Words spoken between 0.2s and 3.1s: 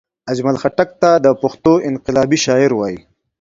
اجمل خټګ ته دا پښتو انقلابي شاعر وايي